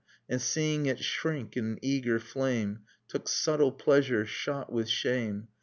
[0.27, 5.49] And seeing it shrink in eager flame Took subtle pleasure, shot with shame